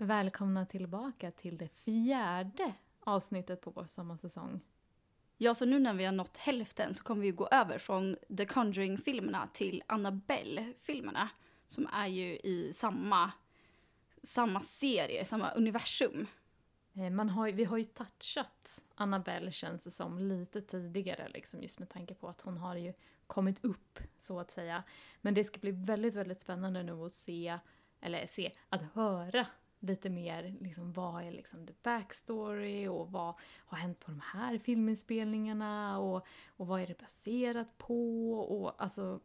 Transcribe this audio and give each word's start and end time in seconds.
Välkomna 0.00 0.66
tillbaka 0.66 1.30
till 1.30 1.58
det 1.58 1.68
fjärde 1.68 2.74
avsnittet 3.00 3.60
på 3.60 3.70
vår 3.70 3.86
sommarsäsong. 3.86 4.60
Ja, 5.36 5.54
så 5.54 5.64
nu 5.64 5.78
när 5.78 5.94
vi 5.94 6.04
har 6.04 6.12
nått 6.12 6.36
hälften 6.36 6.94
så 6.94 7.04
kommer 7.04 7.22
vi 7.22 7.30
gå 7.30 7.48
över 7.48 7.78
från 7.78 8.16
The 8.36 8.46
Conjuring-filmerna 8.46 9.48
till 9.52 9.82
Annabelle-filmerna. 9.86 11.28
Som 11.66 11.86
är 11.86 12.06
ju 12.06 12.36
i 12.36 12.72
samma, 12.74 13.32
samma 14.22 14.60
serie, 14.60 15.24
samma 15.24 15.50
universum. 15.50 16.26
Eh, 16.94 17.10
Man 17.10 17.28
har, 17.28 17.52
vi 17.52 17.64
har 17.64 17.78
ju 17.78 17.84
touchat 17.84 18.82
Annabelle 18.94 19.52
känns 19.52 19.84
det 19.84 19.90
som 19.90 20.18
lite 20.18 20.62
tidigare 20.62 21.28
liksom 21.28 21.62
just 21.62 21.78
med 21.78 21.90
tanke 21.90 22.14
på 22.14 22.28
att 22.28 22.40
hon 22.40 22.56
har 22.56 22.76
ju 22.76 22.92
kommit 23.26 23.64
upp 23.64 23.98
så 24.18 24.40
att 24.40 24.50
säga. 24.50 24.82
Men 25.20 25.34
det 25.34 25.44
ska 25.44 25.60
bli 25.60 25.70
väldigt, 25.70 26.14
väldigt 26.14 26.40
spännande 26.40 26.82
nu 26.82 26.92
att 26.92 27.12
se, 27.12 27.58
eller 28.00 28.26
se, 28.26 28.52
att 28.68 28.82
höra 28.94 29.46
lite 29.80 30.10
mer 30.10 30.54
liksom 30.60 30.92
vad 30.92 31.24
är 31.24 31.30
liksom 31.30 31.66
the 31.66 31.72
backstory 31.82 32.88
och 32.88 33.12
vad 33.12 33.34
har 33.66 33.78
hänt 33.78 34.00
på 34.00 34.10
de 34.10 34.20
här 34.24 34.58
filminspelningarna 34.58 35.98
och, 35.98 36.26
och 36.56 36.66
vad 36.66 36.80
är 36.80 36.86
det 36.86 36.98
baserat 36.98 37.78
på 37.78 38.32
och 38.32 38.82
alltså 38.82 39.20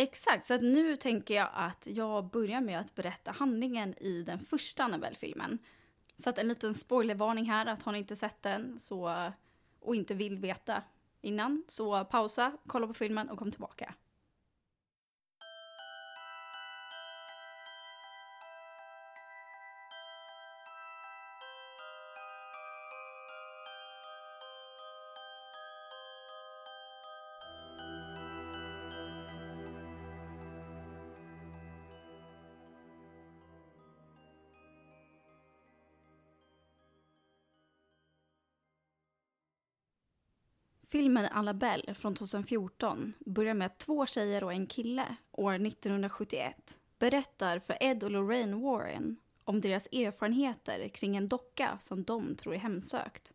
Exakt, 0.00 0.46
så 0.46 0.54
att 0.54 0.62
nu 0.62 0.96
tänker 0.96 1.34
jag 1.34 1.48
att 1.52 1.86
jag 1.86 2.30
börjar 2.30 2.60
med 2.60 2.80
att 2.80 2.94
berätta 2.94 3.30
handlingen 3.30 3.94
i 3.98 4.22
den 4.22 4.38
första 4.38 4.84
Annabelle-filmen. 4.84 5.58
Så 6.16 6.30
att 6.30 6.38
en 6.38 6.48
liten 6.48 6.74
spoilervarning 6.74 7.44
här, 7.44 7.66
att 7.66 7.82
har 7.82 7.92
ni 7.92 7.98
inte 7.98 8.16
sett 8.16 8.42
den 8.42 8.80
så, 8.80 9.30
och 9.80 9.94
inte 9.94 10.14
vill 10.14 10.38
veta 10.38 10.82
innan, 11.20 11.64
så 11.68 12.04
pausa, 12.04 12.52
kolla 12.66 12.86
på 12.86 12.94
filmen 12.94 13.28
och 13.28 13.38
kom 13.38 13.50
tillbaka. 13.50 13.94
Filmen 40.90 41.26
Annabelle 41.30 41.94
från 41.94 42.14
2014 42.14 43.14
börjar 43.18 43.54
med 43.54 43.66
att 43.66 43.78
två 43.78 44.06
tjejer 44.06 44.44
och 44.44 44.52
en 44.52 44.66
kille 44.66 45.16
år 45.32 45.54
1971 45.54 46.78
berättar 46.98 47.58
för 47.58 47.76
Ed 47.80 48.04
och 48.04 48.10
Lorraine 48.10 48.60
Warren 48.60 49.16
om 49.44 49.60
deras 49.60 49.86
erfarenheter 49.86 50.88
kring 50.88 51.16
en 51.16 51.28
docka 51.28 51.78
som 51.80 52.04
de 52.04 52.34
tror 52.34 52.54
är 52.54 52.58
hemsökt. 52.58 53.32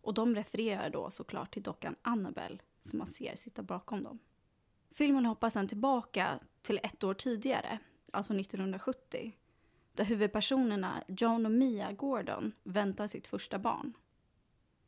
Och 0.00 0.14
de 0.14 0.34
refererar 0.34 0.90
då 0.90 1.10
såklart 1.10 1.52
till 1.54 1.62
dockan 1.62 1.96
Annabelle 2.02 2.58
som 2.80 2.98
man 2.98 3.06
ser 3.06 3.36
sitta 3.36 3.62
bakom 3.62 4.02
dem. 4.02 4.18
Filmen 4.90 5.26
hoppar 5.26 5.50
sedan 5.50 5.68
tillbaka 5.68 6.38
till 6.62 6.80
ett 6.82 7.04
år 7.04 7.14
tidigare, 7.14 7.78
alltså 8.10 8.34
1970, 8.34 9.32
där 9.92 10.04
huvudpersonerna 10.04 11.04
John 11.08 11.46
och 11.46 11.52
Mia 11.52 11.92
Gordon 11.92 12.52
väntar 12.62 13.06
sitt 13.06 13.28
första 13.28 13.58
barn. 13.58 13.92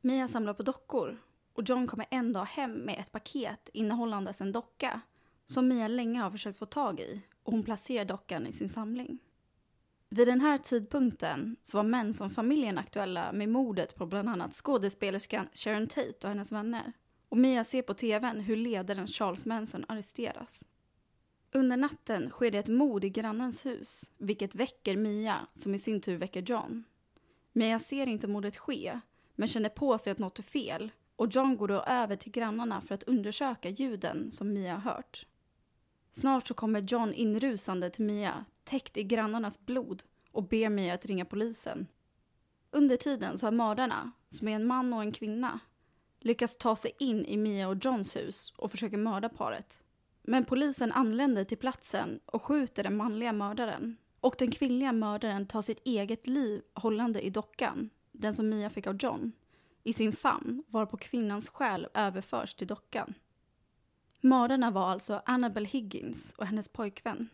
Mia 0.00 0.28
samlar 0.28 0.54
på 0.54 0.62
dockor 0.62 1.18
och 1.52 1.68
John 1.68 1.86
kommer 1.86 2.06
en 2.10 2.32
dag 2.32 2.44
hem 2.44 2.72
med 2.72 2.98
ett 2.98 3.12
paket 3.12 3.68
innehållandes 3.72 4.40
en 4.40 4.52
docka 4.52 5.00
som 5.46 5.68
Mia 5.68 5.88
länge 5.88 6.20
har 6.20 6.30
försökt 6.30 6.58
få 6.58 6.66
tag 6.66 7.00
i 7.00 7.22
och 7.42 7.52
hon 7.52 7.62
placerar 7.62 8.04
dockan 8.04 8.46
i 8.46 8.52
sin 8.52 8.68
samling. 8.68 9.18
Vid 10.08 10.28
den 10.28 10.40
här 10.40 10.58
tidpunkten 10.58 11.56
så 11.62 11.76
var 11.76 11.84
män 11.84 12.14
som 12.14 12.30
familjen 12.30 12.78
aktuella 12.78 13.32
med 13.32 13.48
mordet 13.48 13.94
på 13.96 14.06
bland 14.06 14.28
annat 14.28 14.54
skådespelerskan 14.54 15.48
Sharon 15.54 15.86
Tate 15.86 16.18
och 16.22 16.28
hennes 16.28 16.52
vänner. 16.52 16.92
Och 17.28 17.36
Mia 17.36 17.64
ser 17.64 17.82
på 17.82 17.94
tvn 17.94 18.40
hur 18.40 18.56
ledaren 18.56 19.06
Charles 19.06 19.46
Manson 19.46 19.84
arresteras. 19.88 20.64
Under 21.52 21.76
natten 21.76 22.30
sker 22.30 22.50
det 22.50 22.58
ett 22.58 22.68
mord 22.68 23.04
i 23.04 23.10
grannens 23.10 23.66
hus, 23.66 24.10
vilket 24.18 24.54
väcker 24.54 24.96
Mia, 24.96 25.46
som 25.54 25.74
i 25.74 25.78
sin 25.78 26.00
tur 26.00 26.16
väcker 26.16 26.42
John. 26.42 26.84
Mia 27.52 27.78
ser 27.78 28.06
inte 28.06 28.28
mordet 28.28 28.56
ske, 28.56 29.00
men 29.34 29.48
känner 29.48 29.68
på 29.68 29.98
sig 29.98 30.10
att 30.10 30.18
något 30.18 30.38
är 30.38 30.42
fel 30.42 30.90
och 31.16 31.28
John 31.30 31.56
går 31.56 31.68
då 31.68 31.82
över 31.82 32.16
till 32.16 32.32
grannarna 32.32 32.80
för 32.80 32.94
att 32.94 33.02
undersöka 33.02 33.68
ljuden 33.68 34.30
som 34.30 34.52
Mia 34.52 34.74
har 34.74 34.92
hört. 34.92 35.26
Snart 36.12 36.46
så 36.46 36.54
kommer 36.54 36.80
John 36.80 37.12
inrusande 37.12 37.90
till 37.90 38.04
Mia, 38.04 38.44
täckt 38.64 38.96
i 38.96 39.04
grannarnas 39.04 39.66
blod 39.66 40.02
och 40.32 40.48
ber 40.48 40.68
Mia 40.68 40.94
att 40.94 41.06
ringa 41.06 41.24
polisen. 41.24 41.86
Under 42.70 42.96
tiden 42.96 43.38
så 43.38 43.46
har 43.46 43.52
mördarna, 43.52 44.12
som 44.28 44.48
är 44.48 44.52
en 44.52 44.66
man 44.66 44.92
och 44.92 45.02
en 45.02 45.12
kvinna, 45.12 45.60
lyckats 46.20 46.56
ta 46.56 46.76
sig 46.76 46.92
in 46.98 47.24
i 47.24 47.36
Mia 47.36 47.68
och 47.68 47.76
Johns 47.84 48.16
hus 48.16 48.52
och 48.56 48.70
försöker 48.70 48.96
mörda 48.96 49.28
paret. 49.28 49.82
Men 50.22 50.44
polisen 50.44 50.92
anländer 50.92 51.44
till 51.44 51.58
platsen 51.58 52.20
och 52.26 52.42
skjuter 52.42 52.82
den 52.82 52.96
manliga 52.96 53.32
mördaren. 53.32 53.96
Och 54.20 54.34
den 54.38 54.50
kvinnliga 54.50 54.92
mördaren 54.92 55.46
tar 55.46 55.62
sitt 55.62 55.86
eget 55.86 56.26
liv 56.26 56.62
hållande 56.74 57.20
i 57.20 57.30
dockan, 57.30 57.90
den 58.12 58.34
som 58.34 58.48
Mia 58.48 58.70
fick 58.70 58.86
av 58.86 58.96
John 58.96 59.32
i 59.82 59.92
sin 59.92 60.12
famn 60.12 60.64
varpå 60.68 60.96
kvinnans 60.96 61.48
själ 61.48 61.88
överförs 61.94 62.54
till 62.54 62.66
dockan. 62.66 63.14
Mördarna 64.20 64.70
var 64.70 64.90
alltså 64.90 65.22
Annabel 65.26 65.64
Higgins 65.64 66.34
och 66.38 66.46
hennes 66.46 66.68
pojkvän 66.68 67.28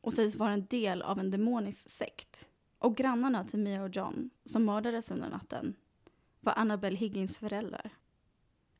och 0.00 0.12
sägs 0.12 0.36
vara 0.36 0.52
en 0.52 0.66
del 0.66 1.02
av 1.02 1.18
en 1.18 1.30
demonisk 1.30 1.90
sekt. 1.90 2.48
Och 2.78 2.96
grannarna 2.96 3.44
till 3.44 3.58
Mia 3.58 3.82
och 3.82 3.96
John, 3.96 4.30
som 4.44 4.64
mördades 4.64 5.10
under 5.10 5.28
natten, 5.28 5.74
var 6.40 6.52
Annabel 6.52 6.96
Higgins 6.96 7.38
föräldrar. 7.38 7.90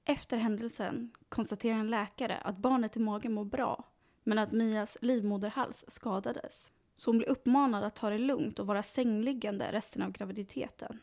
Efter 0.04 0.36
händelsen 0.36 1.10
konstaterar 1.28 1.78
en 1.78 1.90
läkare 1.90 2.36
att 2.36 2.58
barnet 2.58 2.96
i 2.96 3.00
magen 3.00 3.32
mår 3.32 3.44
bra 3.44 3.84
men 4.24 4.38
att 4.38 4.52
Mias 4.52 4.98
livmoderhals 5.00 5.84
skadades. 5.88 6.72
Så 6.96 7.10
hon 7.10 7.18
blir 7.18 7.28
uppmanad 7.28 7.84
att 7.84 7.96
ta 7.96 8.10
det 8.10 8.18
lugnt 8.18 8.58
och 8.58 8.66
vara 8.66 8.82
sängliggande 8.82 9.72
resten 9.72 10.02
av 10.02 10.12
graviditeten. 10.12 11.00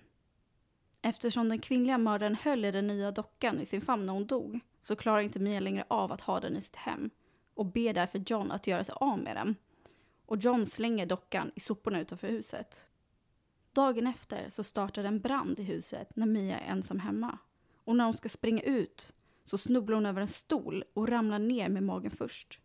Eftersom 1.07 1.50
den 1.50 1.59
kvinnliga 1.59 1.97
mördaren 1.97 2.35
höll 2.35 2.66
i 2.66 2.72
den 2.72 2.88
nya 2.88 3.12
dockan 3.12 3.59
i 3.59 3.66
sin 3.66 3.81
famn 3.81 4.06
när 4.06 4.13
hon 4.13 4.28
dog 4.28 4.59
så 4.79 4.95
klarar 4.95 5.19
inte 5.19 5.40
Mia 5.40 5.59
längre 5.59 5.84
av 5.88 6.12
att 6.12 6.22
ha 6.22 6.40
den 6.40 6.57
i 6.57 6.62
sitt 6.62 6.75
hem 6.75 7.09
och 7.53 7.66
ber 7.66 7.94
därför 7.94 8.23
John 8.25 8.51
att 8.51 8.68
göra 8.68 8.84
sig 8.84 8.95
av 8.97 9.19
med 9.19 9.35
den. 9.35 9.56
Och 10.25 10.38
John 10.38 10.66
slänger 10.66 11.06
dockan 11.06 11.51
i 11.56 11.59
soporna 11.59 12.00
utanför 12.00 12.28
huset. 12.28 12.90
Dagen 13.73 14.07
efter 14.07 14.50
så 14.50 14.63
startar 14.63 15.03
en 15.03 15.19
brand 15.19 15.59
i 15.59 15.63
huset 15.63 16.16
när 16.16 16.25
Mia 16.25 16.59
är 16.59 16.72
ensam 16.72 17.00
hemma. 17.00 17.38
Och 17.84 17.96
när 17.96 18.06
hon 18.06 18.17
ska 18.17 18.29
springa 18.29 18.62
ut 18.62 19.13
så 19.46 19.57
snubblar 19.57 19.96
hon 19.96 20.06
över 20.06 20.22
en 20.22 20.28
stol 20.28 20.84
och 20.94 21.07
ramlar 21.07 21.40
ner 21.40 21.69
med 21.69 21.84
magen 21.84 22.12
först. 22.12 22.59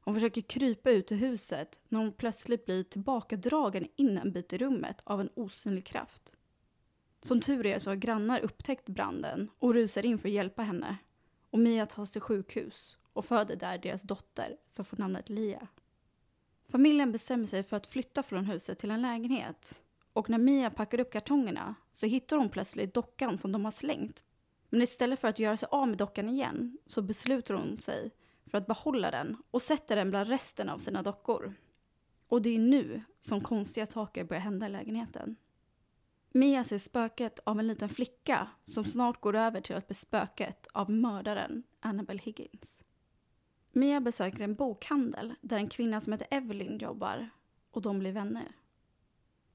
Hon 0.00 0.14
försöker 0.14 0.40
krypa 0.40 0.90
ut 0.90 1.12
ur 1.12 1.16
huset 1.16 1.80
när 1.88 1.98
hon 1.98 2.12
plötsligt 2.12 2.66
blir 2.66 2.84
tillbakadragen 2.84 3.88
in 3.96 4.18
en 4.18 4.32
bit 4.32 4.52
i 4.52 4.58
rummet 4.58 5.02
av 5.04 5.20
en 5.20 5.30
osynlig 5.34 5.86
kraft. 5.86 6.34
Som 7.22 7.40
tur 7.40 7.66
är 7.66 7.78
så 7.78 7.90
har 7.90 7.96
grannar 7.96 8.40
upptäckt 8.40 8.88
branden 8.88 9.50
och 9.58 9.74
rusar 9.74 10.06
in 10.06 10.18
för 10.18 10.28
att 10.28 10.34
hjälpa 10.34 10.62
henne. 10.62 10.96
Och 11.50 11.58
Mia 11.58 11.86
tas 11.86 12.12
till 12.12 12.20
sjukhus 12.20 12.98
och 13.12 13.24
föder 13.24 13.56
där 13.56 13.78
deras 13.78 14.02
dotter 14.02 14.56
som 14.70 14.84
får 14.84 14.96
namnet 14.96 15.28
Lia. 15.28 15.68
Familjen 16.70 17.12
bestämmer 17.12 17.46
sig 17.46 17.62
för 17.62 17.76
att 17.76 17.86
flytta 17.86 18.22
från 18.22 18.44
huset 18.44 18.78
till 18.78 18.90
en 18.90 19.02
lägenhet. 19.02 19.82
Och 20.12 20.30
när 20.30 20.38
Mia 20.38 20.70
packar 20.70 21.00
upp 21.00 21.12
kartongerna 21.12 21.74
så 21.92 22.06
hittar 22.06 22.36
hon 22.36 22.48
plötsligt 22.48 22.94
dockan 22.94 23.38
som 23.38 23.52
de 23.52 23.64
har 23.64 23.72
slängt. 23.72 24.24
Men 24.70 24.82
istället 24.82 25.20
för 25.20 25.28
att 25.28 25.38
göra 25.38 25.56
sig 25.56 25.68
av 25.70 25.88
med 25.88 25.98
dockan 25.98 26.28
igen 26.28 26.78
så 26.86 27.02
beslutar 27.02 27.54
hon 27.54 27.78
sig 27.78 28.10
för 28.46 28.58
att 28.58 28.66
behålla 28.66 29.10
den 29.10 29.36
och 29.50 29.62
sätter 29.62 29.96
den 29.96 30.10
bland 30.10 30.28
resten 30.28 30.68
av 30.68 30.78
sina 30.78 31.02
dockor. 31.02 31.54
Och 32.28 32.42
det 32.42 32.54
är 32.54 32.58
nu 32.58 33.02
som 33.20 33.40
konstiga 33.40 33.86
saker 33.86 34.24
börjar 34.24 34.40
hända 34.40 34.66
i 34.66 34.70
lägenheten. 34.70 35.36
Mia 36.32 36.64
ser 36.64 36.78
spöket 36.78 37.38
av 37.44 37.58
en 37.58 37.66
liten 37.66 37.88
flicka 37.88 38.48
som 38.64 38.84
snart 38.84 39.20
går 39.20 39.36
över 39.36 39.60
till 39.60 39.76
att 39.76 39.86
bli 39.86 39.94
spöket 39.94 40.66
av 40.72 40.90
mördaren 40.90 41.62
Annabel 41.80 42.18
Higgins. 42.18 42.84
Mia 43.72 44.00
besöker 44.00 44.40
en 44.40 44.54
bokhandel 44.54 45.34
där 45.40 45.56
en 45.56 45.68
kvinna 45.68 46.00
som 46.00 46.12
heter 46.12 46.28
Evelyn 46.30 46.78
jobbar 46.78 47.30
och 47.70 47.82
de 47.82 47.98
blir 47.98 48.12
vänner. 48.12 48.52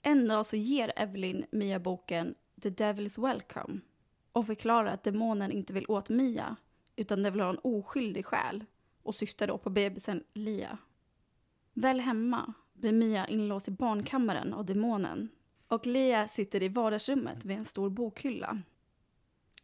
En 0.02 0.28
dag 0.28 0.46
så 0.46 0.56
ger 0.56 0.94
Evelyn 0.96 1.46
Mia 1.52 1.80
boken 1.80 2.36
The 2.62 2.70
Devil's 2.70 3.22
Welcome 3.22 3.80
och 4.32 4.46
förklarar 4.46 4.94
att 4.94 5.04
demonen 5.04 5.52
inte 5.52 5.74
vill 5.74 5.86
åt 5.88 6.10
Mia 6.10 6.56
utan 6.96 7.24
det 7.24 7.32
vill 7.32 7.42
ha 7.42 7.50
en 7.50 7.60
oskyldig 7.64 8.26
själ 8.26 8.66
och 9.04 9.16
syftar 9.16 9.48
då 9.48 9.58
på 9.58 9.70
bebisen 9.70 10.24
Lia. 10.34 10.78
Väl 11.74 12.00
hemma 12.00 12.54
blir 12.74 12.92
Mia 12.92 13.28
inlåst 13.28 13.68
i 13.68 13.72
barnkammaren 13.72 14.54
av 14.54 14.66
demonen 14.66 15.30
och 15.68 15.88
Lia 15.88 16.28
sitter 16.28 16.64
i 16.64 16.68
vardagsrummet 16.68 17.46
vid 17.46 17.58
en 17.58 17.66
stor 17.66 17.90
bokhylla. 17.90 18.62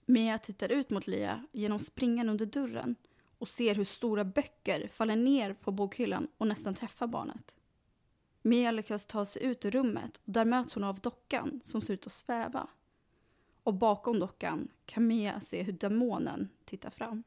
Mia 0.06 0.38
tittar 0.38 0.70
ut 0.72 0.90
mot 0.90 1.08
Lia 1.08 1.46
genom 1.52 1.80
springan 1.80 2.30
under 2.30 2.46
dörren 2.46 2.96
och 3.38 3.48
ser 3.48 3.76
hur 3.76 3.84
stora 3.84 4.24
böcker 4.24 4.88
faller 4.88 5.16
ner 5.16 5.54
på 5.54 5.72
bokhyllan 5.72 6.28
och 6.38 6.48
nästan 6.48 6.74
träffar 6.74 7.08
barnet. 7.08 7.56
Mia 8.42 8.72
lyckas 8.72 9.06
ta 9.06 9.26
sig 9.26 9.44
ut 9.44 9.66
ur 9.66 9.72
rummet 9.72 10.22
och 10.26 10.32
där 10.32 10.46
möts 10.46 10.74
hon 10.74 10.84
av 10.84 11.00
dockan 11.00 11.62
som 11.64 11.82
ser 11.82 11.94
ut 11.94 12.06
att 12.06 12.12
sväva. 12.12 12.68
Och 13.64 13.74
bakom 13.74 14.20
dockan 14.20 14.68
kan 14.86 15.08
Mia 15.08 15.42
se 15.42 15.64
hur 15.64 15.74
demonen 15.74 16.50
tittar 16.66 16.90
fram. 16.90 17.24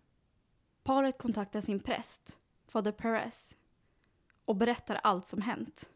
Paret 0.83 1.19
kontaktar 1.19 1.61
sin 1.61 1.81
präst, 1.81 2.39
fader 2.67 2.93
Perez, 2.93 3.59
och 4.45 4.57
berättar 4.57 5.01
allt 5.03 5.27
som 5.27 5.43
hänt. 5.43 5.91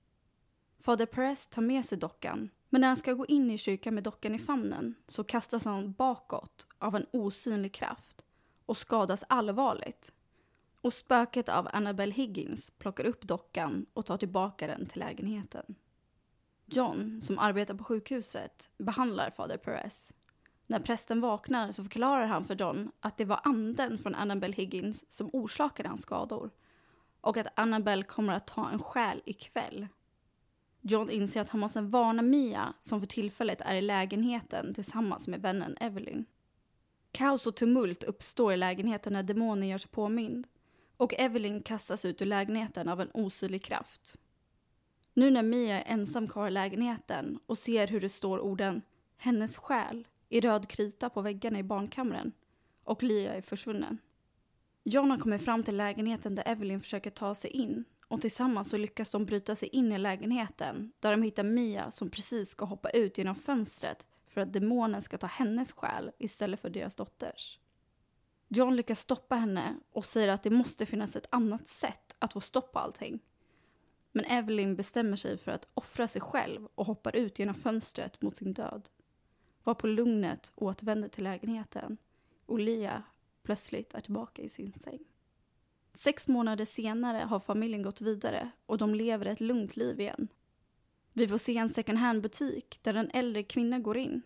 Fader 0.78 1.06
Perez 1.06 1.46
tar 1.46 1.62
med 1.62 1.84
sig 1.84 1.98
dockan, 1.98 2.50
men 2.68 2.80
när 2.80 2.88
han 2.88 2.96
ska 2.96 3.12
gå 3.12 3.26
in 3.26 3.50
i 3.50 3.58
kyrkan 3.58 3.94
med 3.94 4.04
dockan 4.04 4.34
i 4.34 4.38
famnen 4.38 4.94
så 5.08 5.24
kastas 5.24 5.64
han 5.64 5.92
bakåt 5.92 6.66
av 6.78 6.96
en 6.96 7.06
osynlig 7.10 7.74
kraft 7.74 8.22
och 8.66 8.76
skadas 8.76 9.24
allvarligt. 9.28 10.12
Och 10.80 10.92
spöket 10.92 11.48
av 11.48 11.68
Annabelle 11.72 12.12
Higgins 12.12 12.70
plockar 12.78 13.04
upp 13.04 13.22
dockan 13.22 13.86
och 13.92 14.06
tar 14.06 14.16
tillbaka 14.16 14.66
den 14.66 14.86
till 14.86 15.00
lägenheten. 15.00 15.74
John, 16.66 17.20
som 17.22 17.38
arbetar 17.38 17.74
på 17.74 17.84
sjukhuset, 17.84 18.70
behandlar 18.78 19.30
fader 19.30 19.56
Perez. 19.56 20.14
När 20.66 20.80
prästen 20.80 21.20
vaknar 21.20 21.72
så 21.72 21.82
förklarar 21.82 22.26
han 22.26 22.44
för 22.44 22.54
John 22.54 22.90
att 23.00 23.16
det 23.16 23.24
var 23.24 23.40
anden 23.44 23.98
från 23.98 24.14
Annabelle 24.14 24.54
Higgins 24.54 25.04
som 25.12 25.30
orsakade 25.32 25.88
hans 25.88 26.02
skador 26.02 26.50
och 27.20 27.36
att 27.36 27.46
Annabelle 27.54 28.02
kommer 28.02 28.32
att 28.32 28.46
ta 28.46 28.70
en 28.70 28.78
själ 28.78 29.22
ikväll. 29.24 29.86
John 30.88 31.10
inser 31.10 31.40
att 31.40 31.48
han 31.48 31.60
måste 31.60 31.80
varna 31.80 32.22
Mia, 32.22 32.74
som 32.80 33.00
för 33.00 33.06
tillfället 33.06 33.60
är 33.60 33.74
i 33.74 33.80
lägenheten 33.80 34.74
tillsammans 34.74 35.28
med 35.28 35.42
vännen 35.42 35.76
Evelyn. 35.80 36.24
Kaos 37.12 37.46
och 37.46 37.56
tumult 37.56 38.02
uppstår 38.02 38.52
i 38.52 38.56
lägenheten 38.56 39.12
när 39.12 39.22
demonen 39.22 39.68
gör 39.68 39.78
sig 39.78 39.90
påmind 39.90 40.46
och 40.96 41.14
Evelyn 41.18 41.62
kastas 41.62 42.04
ut 42.04 42.22
ur 42.22 42.26
lägenheten 42.26 42.88
av 42.88 43.00
en 43.00 43.10
osynlig 43.14 43.64
kraft. 43.64 44.18
Nu 45.14 45.30
när 45.30 45.42
Mia 45.42 45.82
är 45.82 45.92
ensam 45.92 46.28
kvar 46.28 46.48
i 46.48 46.50
lägenheten 46.50 47.38
och 47.46 47.58
ser 47.58 47.86
hur 47.86 48.00
det 48.00 48.08
står 48.08 48.40
orden 48.40 48.82
“hennes 49.16 49.58
själ” 49.58 50.06
i 50.28 50.40
röd 50.40 50.68
krita 50.68 51.10
på 51.10 51.20
väggarna 51.20 51.58
i 51.58 51.62
barnkammaren 51.62 52.32
och 52.84 53.02
Lia 53.02 53.34
är 53.34 53.40
försvunnen. 53.40 53.98
John 54.84 55.10
har 55.10 55.18
kommit 55.18 55.44
fram 55.44 55.62
till 55.62 55.76
lägenheten 55.76 56.34
där 56.34 56.48
Evelyn 56.48 56.80
försöker 56.80 57.10
ta 57.10 57.34
sig 57.34 57.50
in 57.50 57.84
och 58.08 58.20
tillsammans 58.20 58.70
så 58.70 58.76
lyckas 58.76 59.10
de 59.10 59.24
bryta 59.24 59.54
sig 59.54 59.68
in 59.68 59.92
i 59.92 59.98
lägenheten 59.98 60.92
där 61.00 61.10
de 61.10 61.22
hittar 61.22 61.44
Mia 61.44 61.90
som 61.90 62.10
precis 62.10 62.48
ska 62.48 62.64
hoppa 62.64 62.90
ut 62.90 63.18
genom 63.18 63.34
fönstret 63.34 64.06
för 64.26 64.40
att 64.40 64.52
demonen 64.52 65.02
ska 65.02 65.18
ta 65.18 65.26
hennes 65.26 65.72
själ 65.72 66.10
istället 66.18 66.60
för 66.60 66.70
deras 66.70 66.96
dotters. 66.96 67.58
John 68.48 68.76
lyckas 68.76 69.00
stoppa 69.00 69.36
henne 69.36 69.76
och 69.92 70.04
säger 70.04 70.28
att 70.28 70.42
det 70.42 70.50
måste 70.50 70.86
finnas 70.86 71.16
ett 71.16 71.28
annat 71.30 71.68
sätt 71.68 72.16
att 72.18 72.32
få 72.32 72.40
stopp 72.40 72.72
på 72.72 72.78
allting. 72.78 73.20
Men 74.12 74.24
Evelyn 74.24 74.76
bestämmer 74.76 75.16
sig 75.16 75.36
för 75.36 75.52
att 75.52 75.68
offra 75.74 76.08
sig 76.08 76.22
själv 76.22 76.68
och 76.74 76.86
hoppar 76.86 77.16
ut 77.16 77.38
genom 77.38 77.54
fönstret 77.54 78.22
mot 78.22 78.36
sin 78.36 78.52
död. 78.52 78.88
Var 79.64 79.74
på 79.74 79.86
lugnet 79.86 80.52
återvänder 80.54 81.08
till 81.08 81.24
lägenheten 81.24 81.96
och 82.46 82.58
Lia 82.58 83.02
plötsligt 83.42 83.94
är 83.94 84.00
tillbaka 84.00 84.42
i 84.42 84.48
sin 84.48 84.72
säng. 84.72 84.98
Sex 85.96 86.28
månader 86.28 86.64
senare 86.64 87.18
har 87.18 87.38
familjen 87.38 87.82
gått 87.82 88.00
vidare 88.00 88.50
och 88.66 88.78
de 88.78 88.94
lever 88.94 89.26
ett 89.26 89.40
lugnt 89.40 89.76
liv 89.76 90.00
igen. 90.00 90.28
Vi 91.12 91.28
får 91.28 91.38
se 91.38 91.56
en 91.56 91.68
second 91.68 91.98
hand-butik 91.98 92.78
där 92.82 92.94
en 92.94 93.10
äldre 93.10 93.42
kvinna 93.42 93.78
går 93.78 93.96
in. 93.96 94.22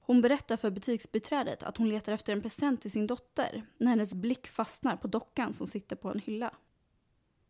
Hon 0.00 0.20
berättar 0.20 0.56
för 0.56 0.70
butiksbiträdet 0.70 1.62
att 1.62 1.76
hon 1.76 1.88
letar 1.88 2.12
efter 2.12 2.32
en 2.32 2.42
present 2.42 2.82
till 2.82 2.90
sin 2.90 3.06
dotter 3.06 3.66
när 3.78 3.90
hennes 3.90 4.14
blick 4.14 4.46
fastnar 4.46 4.96
på 4.96 5.08
dockan 5.08 5.54
som 5.54 5.66
sitter 5.66 5.96
på 5.96 6.10
en 6.10 6.18
hylla. 6.18 6.54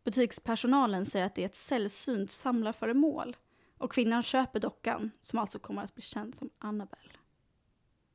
Butikspersonalen 0.04 1.06
säger 1.06 1.26
att 1.26 1.34
det 1.34 1.42
är 1.42 1.46
ett 1.46 1.54
sällsynt 1.54 2.30
samlarföremål 2.30 3.36
och 3.78 3.92
kvinnan 3.92 4.22
köper 4.22 4.60
dockan 4.60 5.10
som 5.22 5.38
alltså 5.38 5.58
kommer 5.58 5.82
att 5.82 5.94
bli 5.94 6.02
känd 6.02 6.34
som 6.34 6.50
Annabelle. 6.58 7.12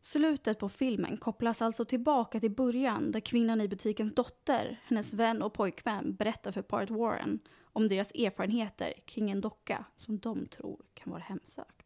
Slutet 0.01 0.60
på 0.60 0.69
filmen 0.69 1.18
kopplas 1.18 1.62
alltså 1.62 1.86
tillbaka 1.86 2.40
till 2.40 2.51
början 2.51 3.12
där 3.12 3.19
kvinnan 3.19 3.62
i 3.62 3.68
butikens 3.68 4.16
dotter, 4.16 4.81
hennes 4.84 5.13
vän 5.13 5.42
och 5.42 5.54
pojkvän 5.54 6.16
berättar 6.16 6.51
för 6.51 6.62
paret 6.62 6.90
Warren 6.90 7.40
om 7.63 7.88
deras 7.88 8.12
erfarenheter 8.12 8.94
kring 9.06 9.31
en 9.31 9.42
docka 9.42 9.86
som 9.98 10.19
de 10.19 10.46
tror 10.46 10.81
kan 10.94 11.12
vara 11.12 11.22
hemsökt. 11.22 11.79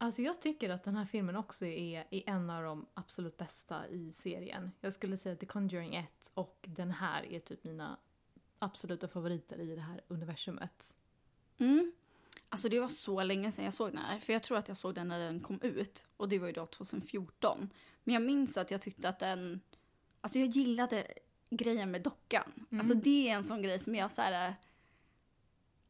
Alltså 0.00 0.22
jag 0.22 0.40
tycker 0.40 0.70
att 0.70 0.84
den 0.84 0.96
här 0.96 1.04
filmen 1.04 1.36
också 1.36 1.66
är, 1.66 2.04
är 2.10 2.22
en 2.26 2.50
av 2.50 2.64
de 2.64 2.86
absolut 2.94 3.36
bästa 3.36 3.88
i 3.88 4.12
serien. 4.12 4.72
Jag 4.80 4.92
skulle 4.92 5.16
säga 5.16 5.32
att 5.32 5.40
The 5.40 5.46
Conjuring 5.46 5.94
1 5.94 6.30
och 6.34 6.58
den 6.68 6.90
här 6.90 7.32
är 7.32 7.40
typ 7.40 7.64
mina 7.64 7.96
absoluta 8.58 9.08
favoriter 9.08 9.60
i 9.60 9.74
det 9.74 9.80
här 9.80 10.00
universumet. 10.08 10.94
Mm. 11.58 11.92
Alltså 12.48 12.68
det 12.68 12.80
var 12.80 12.88
så 12.88 13.22
länge 13.22 13.52
sedan 13.52 13.64
jag 13.64 13.74
såg 13.74 13.88
den 13.88 13.98
här. 13.98 14.18
För 14.18 14.32
jag 14.32 14.42
tror 14.42 14.58
att 14.58 14.68
jag 14.68 14.76
såg 14.76 14.94
den 14.94 15.08
när 15.08 15.18
den 15.18 15.40
kom 15.40 15.60
ut. 15.62 16.06
Och 16.16 16.28
det 16.28 16.38
var 16.38 16.46
ju 16.46 16.52
då 16.52 16.66
2014. 16.66 17.70
Men 18.04 18.14
jag 18.14 18.22
minns 18.22 18.56
att 18.56 18.70
jag 18.70 18.82
tyckte 18.82 19.08
att 19.08 19.18
den... 19.18 19.60
Alltså 20.20 20.38
jag 20.38 20.48
gillade 20.48 21.06
grejen 21.50 21.90
med 21.90 22.02
dockan. 22.02 22.66
Mm. 22.70 22.80
Alltså 22.80 22.98
det 22.98 23.28
är 23.28 23.34
en 23.34 23.44
sån 23.44 23.62
grej 23.62 23.78
som 23.78 23.94
jag 23.94 24.12
så 24.12 24.22
här 24.22 24.54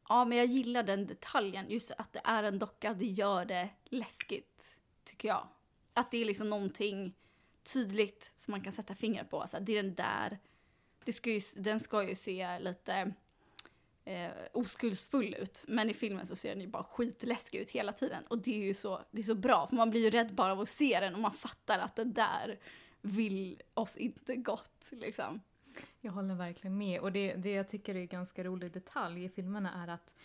Ja, 0.09 0.25
men 0.25 0.37
jag 0.37 0.47
gillar 0.47 0.83
den 0.83 1.07
detaljen. 1.07 1.69
Just 1.69 1.91
att 1.97 2.13
det 2.13 2.21
är 2.23 2.43
en 2.43 2.59
docka, 2.59 2.93
det 2.93 3.05
gör 3.05 3.45
det 3.45 3.69
läskigt, 3.89 4.79
tycker 5.03 5.27
jag. 5.27 5.47
Att 5.93 6.11
det 6.11 6.17
är 6.17 6.25
liksom 6.25 6.49
någonting 6.49 7.15
tydligt 7.63 8.33
som 8.35 8.51
man 8.51 8.63
kan 8.63 8.73
sätta 8.73 8.95
fingret 8.95 9.29
på. 9.29 9.41
Alltså, 9.41 9.57
det 9.59 9.77
är 9.77 9.83
den 9.83 9.95
där, 9.95 10.39
det 11.03 11.13
ska 11.13 11.29
ju, 11.29 11.41
den 11.55 11.79
ska 11.79 12.03
ju 12.03 12.15
se 12.15 12.59
lite 12.59 13.13
eh, 14.05 14.31
oskuldsfull 14.53 15.35
ut. 15.39 15.65
Men 15.67 15.89
i 15.89 15.93
filmen 15.93 16.27
så 16.27 16.35
ser 16.35 16.49
den 16.49 16.61
ju 16.61 16.67
bara 16.67 16.83
skitläskig 16.83 17.59
ut 17.59 17.69
hela 17.69 17.93
tiden. 17.93 18.23
Och 18.27 18.37
det 18.37 18.61
är 18.61 18.65
ju 18.65 18.73
så, 18.73 19.01
det 19.11 19.21
är 19.21 19.23
så 19.23 19.35
bra, 19.35 19.67
för 19.67 19.75
man 19.75 19.89
blir 19.89 20.01
ju 20.01 20.09
rädd 20.09 20.33
bara 20.33 20.51
av 20.51 20.59
att 20.59 20.69
se 20.69 20.99
den 20.99 21.15
och 21.15 21.21
man 21.21 21.33
fattar 21.33 21.79
att 21.79 21.95
den 21.95 22.13
där 22.13 22.59
vill 23.01 23.61
oss 23.73 23.97
inte 23.97 24.35
gott. 24.35 24.89
Liksom. 24.91 25.41
Jag 26.01 26.11
håller 26.11 26.35
verkligen 26.35 26.77
med. 26.77 27.01
Och 27.01 27.11
det, 27.11 27.33
det 27.33 27.51
jag 27.51 27.67
tycker 27.67 27.95
är 27.95 28.05
ganska 28.05 28.43
rolig 28.43 28.71
detalj 28.71 29.23
i 29.23 29.29
filmerna 29.29 29.83
är 29.83 29.87
att 29.87 30.15
eh, 30.15 30.17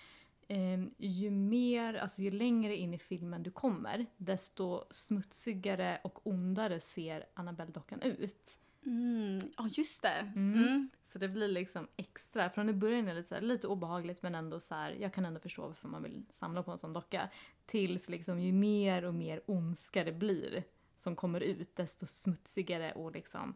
ju 0.98 1.30
mer, 1.30 1.94
alltså 1.94 2.22
ju 2.22 2.30
längre 2.30 2.76
in 2.76 2.94
i 2.94 2.98
filmen 2.98 3.42
du 3.42 3.50
kommer, 3.50 4.06
desto 4.16 4.84
smutsigare 4.90 6.00
och 6.04 6.26
ondare 6.26 6.80
ser 6.80 7.26
Annabelle-dockan 7.34 8.02
ut. 8.02 8.58
Mm, 8.86 9.38
ja, 9.56 9.68
just 9.72 10.02
det. 10.02 10.32
Mm. 10.36 10.54
Mm. 10.54 10.90
Så 11.04 11.18
det 11.18 11.28
blir 11.28 11.48
liksom 11.48 11.88
extra, 11.96 12.50
från 12.50 12.68
i 12.68 12.72
början 12.72 13.08
är 13.08 13.14
det 13.14 13.20
lite, 13.20 13.34
här, 13.34 13.42
lite 13.42 13.66
obehagligt 13.66 14.22
men 14.22 14.34
ändå 14.34 14.60
så 14.60 14.74
här, 14.74 14.90
jag 14.92 15.14
kan 15.14 15.24
ändå 15.24 15.40
förstå 15.40 15.66
varför 15.66 15.88
man 15.88 16.02
vill 16.02 16.24
samla 16.32 16.62
på 16.62 16.70
en 16.70 16.78
sån 16.78 16.92
docka. 16.92 17.30
Tills 17.66 18.08
liksom 18.08 18.40
ju 18.40 18.52
mer 18.52 19.04
och 19.04 19.14
mer 19.14 19.42
ondska 19.46 20.04
det 20.04 20.12
blir 20.12 20.64
som 20.98 21.16
kommer 21.16 21.40
ut, 21.40 21.76
desto 21.76 22.06
smutsigare 22.06 22.92
och 22.92 23.12
liksom 23.12 23.54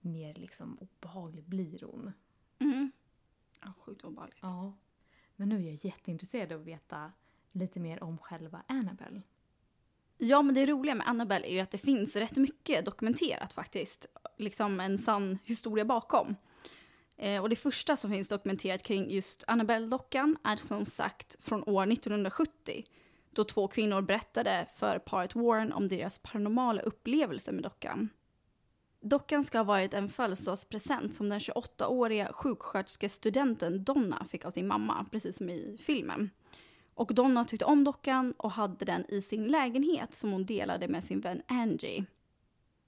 mer 0.00 0.34
liksom 0.34 0.78
obehaglig 0.80 1.44
blir 1.44 1.82
hon. 1.82 2.12
Mm. 2.58 2.92
Ja, 3.60 3.72
sjukt 3.78 4.04
obehagligt. 4.04 4.38
Ja. 4.42 4.74
Men 5.42 5.48
nu 5.48 5.56
är 5.56 5.70
jag 5.70 5.84
jätteintresserad 5.84 6.52
av 6.52 6.60
att 6.60 6.66
veta 6.66 7.12
lite 7.52 7.80
mer 7.80 8.02
om 8.02 8.18
själva 8.18 8.62
Annabelle. 8.66 9.22
Ja, 10.18 10.42
men 10.42 10.54
det 10.54 10.66
roliga 10.66 10.94
med 10.94 11.08
Annabelle 11.08 11.46
är 11.46 11.52
ju 11.52 11.60
att 11.60 11.70
det 11.70 11.78
finns 11.78 12.16
rätt 12.16 12.36
mycket 12.36 12.84
dokumenterat 12.84 13.52
faktiskt. 13.52 14.06
Liksom 14.38 14.80
en 14.80 14.98
sann 14.98 15.38
historia 15.44 15.84
bakom. 15.84 16.36
Eh, 17.16 17.42
och 17.42 17.48
det 17.48 17.56
första 17.56 17.96
som 17.96 18.10
finns 18.10 18.28
dokumenterat 18.28 18.82
kring 18.82 19.10
just 19.10 19.44
Annabelle-dockan 19.46 20.36
är 20.44 20.56
som 20.56 20.84
sagt 20.84 21.44
från 21.44 21.68
år 21.68 21.92
1970. 21.92 22.84
Då 23.30 23.44
två 23.44 23.68
kvinnor 23.68 24.00
berättade 24.00 24.66
för 24.74 24.98
paret 24.98 25.34
Warren 25.34 25.72
om 25.72 25.88
deras 25.88 26.18
paranormala 26.18 26.82
upplevelser 26.82 27.52
med 27.52 27.62
dockan. 27.62 28.08
Dockan 29.04 29.44
ska 29.44 29.58
ha 29.58 29.64
varit 29.64 29.94
en 29.94 30.08
födelsedagspresent 30.08 31.14
som 31.14 31.28
den 31.28 31.38
28-åriga 31.38 32.32
sjuksköterskestudenten 32.32 33.84
Donna 33.84 34.24
fick 34.24 34.44
av 34.44 34.50
sin 34.50 34.66
mamma, 34.66 35.06
precis 35.10 35.36
som 35.36 35.50
i 35.50 35.76
filmen. 35.80 36.30
Och 36.94 37.14
Donna 37.14 37.44
tyckte 37.44 37.64
om 37.64 37.84
dockan 37.84 38.34
och 38.36 38.50
hade 38.50 38.84
den 38.84 39.04
i 39.08 39.22
sin 39.22 39.44
lägenhet 39.44 40.14
som 40.14 40.32
hon 40.32 40.46
delade 40.46 40.88
med 40.88 41.04
sin 41.04 41.20
vän 41.20 41.42
Angie. 41.46 42.04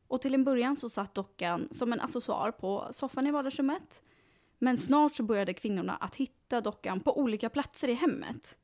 Och 0.08 0.20
till 0.20 0.34
en 0.34 0.44
början 0.44 0.76
så 0.76 0.88
satt 0.88 1.14
dockan 1.14 1.68
som 1.70 1.92
en 1.92 2.00
accessoar 2.00 2.50
på 2.50 2.88
soffan 2.90 3.26
i 3.26 3.30
vardagsrummet. 3.30 4.02
Men 4.58 4.78
snart 4.78 5.14
så 5.14 5.22
började 5.22 5.54
kvinnorna 5.54 5.96
att 5.96 6.14
hitta 6.14 6.60
dockan 6.60 7.00
på 7.00 7.18
olika 7.18 7.48
platser 7.48 7.88
i 7.88 7.94
hemmet. 7.94 8.56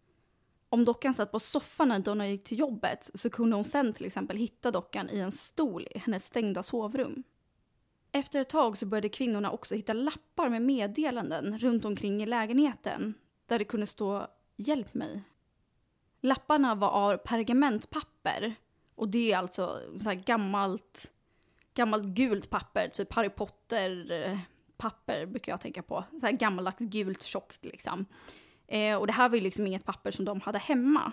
Om 0.68 0.84
dockan 0.84 1.14
satt 1.14 1.32
på 1.32 1.40
soffan 1.40 1.88
när 1.88 1.98
Donna 1.98 2.28
gick 2.28 2.44
till 2.44 2.58
jobbet 2.58 3.10
så 3.14 3.30
kunde 3.30 3.56
hon 3.56 3.64
sen 3.64 3.92
till 3.92 4.06
exempel 4.06 4.36
hitta 4.36 4.70
dockan 4.70 5.10
i 5.10 5.18
en 5.18 5.32
stol 5.32 5.88
i 5.90 5.98
hennes 5.98 6.24
stängda 6.24 6.62
sovrum. 6.62 7.24
Efter 8.12 8.40
ett 8.40 8.48
tag 8.48 8.78
så 8.78 8.86
började 8.86 9.08
kvinnorna 9.08 9.50
också 9.50 9.74
hitta 9.74 9.92
lappar 9.92 10.48
med 10.48 10.62
meddelanden 10.62 11.58
runt 11.58 11.84
omkring 11.84 12.22
i 12.22 12.26
lägenheten 12.26 13.14
där 13.46 13.58
det 13.58 13.64
kunde 13.64 13.86
stå 13.86 14.26
“Hjälp 14.56 14.94
mig”. 14.94 15.22
Lapparna 16.20 16.74
var 16.74 16.88
av 16.88 17.16
pergamentpapper 17.16 18.54
och 18.94 19.08
det 19.08 19.32
är 19.32 19.38
alltså 19.38 19.80
så 20.02 20.08
här 20.08 20.14
gammalt, 20.14 21.12
gammalt 21.74 22.04
gult 22.04 22.50
papper, 22.50 22.88
typ 22.88 23.12
Harry 23.12 23.28
Potter-papper 23.28 25.22
eh, 25.22 25.26
brukar 25.28 25.52
jag 25.52 25.60
tänka 25.60 25.82
på. 25.82 26.04
Så 26.20 26.26
här 26.26 26.32
gammaldags 26.32 26.78
gult 26.78 27.22
tjockt 27.22 27.64
liksom. 27.64 28.06
Eh, 28.66 28.96
och 28.96 29.06
det 29.06 29.12
här 29.12 29.28
var 29.28 29.36
ju 29.36 29.42
liksom 29.42 29.66
inget 29.66 29.84
papper 29.84 30.10
som 30.10 30.24
de 30.24 30.40
hade 30.40 30.58
hemma. 30.58 31.12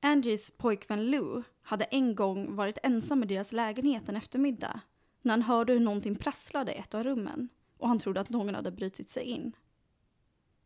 Angies 0.00 0.50
pojkvän 0.50 1.10
Lou 1.10 1.42
hade 1.62 1.84
en 1.84 2.14
gång 2.14 2.56
varit 2.56 2.78
ensam 2.82 3.22
i 3.22 3.26
deras 3.26 3.52
lägenhet 3.52 4.08
en 4.08 4.16
eftermiddag 4.16 4.80
när 5.24 5.32
han 5.32 5.42
hörde 5.42 5.72
hur 5.72 5.80
någonting 5.80 6.14
prasslade 6.14 6.74
i 6.74 6.78
ett 6.78 6.94
av 6.94 7.04
rummen 7.04 7.48
och 7.78 7.88
han 7.88 7.98
trodde 7.98 8.20
att 8.20 8.30
någon 8.30 8.54
hade 8.54 8.70
brutit 8.70 9.10
sig 9.10 9.24
in. 9.24 9.52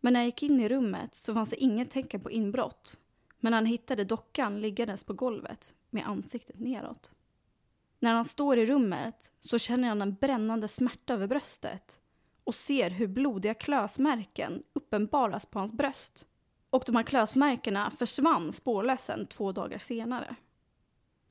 Men 0.00 0.12
när 0.12 0.20
han 0.20 0.26
gick 0.26 0.42
in 0.42 0.60
i 0.60 0.68
rummet 0.68 1.14
så 1.14 1.34
fanns 1.34 1.50
det 1.50 1.62
inget 1.62 1.90
tecken 1.90 2.20
på 2.20 2.30
inbrott 2.30 2.98
men 3.40 3.52
han 3.52 3.66
hittade 3.66 4.04
dockan 4.04 4.60
liggandes 4.60 5.04
på 5.04 5.12
golvet 5.12 5.74
med 5.90 6.08
ansiktet 6.08 6.60
neråt. 6.60 7.12
När 7.98 8.14
han 8.14 8.24
står 8.24 8.58
i 8.58 8.66
rummet 8.66 9.32
så 9.40 9.58
känner 9.58 9.88
han 9.88 10.02
en 10.02 10.14
brännande 10.14 10.68
smärta 10.68 11.14
över 11.14 11.26
bröstet 11.26 12.00
och 12.44 12.54
ser 12.54 12.90
hur 12.90 13.06
blodiga 13.06 13.54
klösmärken 13.54 14.62
uppenbaras 14.72 15.46
på 15.46 15.58
hans 15.58 15.72
bröst. 15.72 16.26
Och 16.70 16.82
de 16.86 16.96
här 16.96 17.02
klösmärkena 17.02 17.90
försvann 17.90 18.52
spårlöst 18.52 19.10
två 19.30 19.52
dagar 19.52 19.78
senare. 19.78 20.36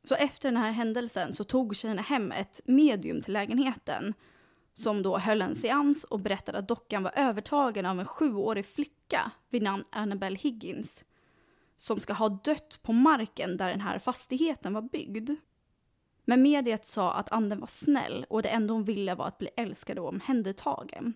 Så 0.07 0.15
efter 0.15 0.51
den 0.51 0.61
här 0.61 0.71
händelsen 0.71 1.35
så 1.35 1.43
tog 1.43 1.75
tjejerna 1.75 2.01
hem 2.01 2.31
ett 2.31 2.61
medium 2.65 3.21
till 3.21 3.33
lägenheten 3.33 4.13
som 4.73 5.03
då 5.03 5.17
höll 5.17 5.41
en 5.41 5.55
seans 5.55 6.03
och 6.03 6.19
berättade 6.19 6.57
att 6.57 6.67
dockan 6.67 7.03
var 7.03 7.13
övertagen 7.15 7.85
av 7.85 7.99
en 7.99 8.05
sjuårig 8.05 8.65
flicka 8.65 9.31
vid 9.49 9.61
namn 9.61 9.83
Annabelle 9.91 10.37
Higgins 10.37 11.05
som 11.77 11.99
ska 11.99 12.13
ha 12.13 12.29
dött 12.29 12.79
på 12.83 12.93
marken 12.93 13.57
där 13.57 13.69
den 13.69 13.81
här 13.81 13.99
fastigheten 13.99 14.73
var 14.73 14.81
byggd. 14.81 15.29
Men 16.25 16.41
mediet 16.41 16.85
sa 16.85 17.13
att 17.13 17.31
anden 17.31 17.59
var 17.59 17.67
snäll 17.67 18.25
och 18.29 18.41
det 18.41 18.49
enda 18.49 18.73
hon 18.73 18.83
ville 18.83 19.15
var 19.15 19.27
att 19.27 19.37
bli 19.37 19.49
älskad 19.57 19.99
och 19.99 20.07
omhändertagen. 20.07 21.13